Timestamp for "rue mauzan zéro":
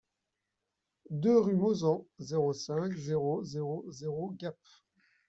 1.37-2.53